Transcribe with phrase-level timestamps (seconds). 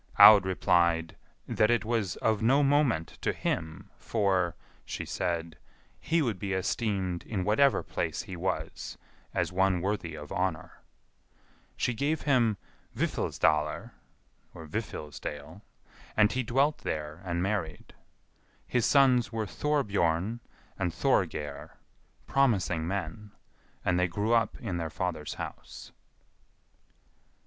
[0.17, 1.15] Aud replied,
[1.47, 5.59] "That it was of no moment to him, for," she said,
[5.99, 8.97] "he would be esteemed in whatever place he was,
[9.35, 10.81] as one worthy of honour."
[11.77, 12.57] She gave him
[12.97, 13.91] Vifilsdalr
[14.55, 15.61] (Vifilsdale),
[16.17, 17.93] and he dwelt there and married.
[18.65, 20.39] His sons were Thorbjorn
[20.79, 21.77] and Thorgeir,
[22.25, 23.33] promising men,
[23.85, 25.91] and they grew up in their father's house.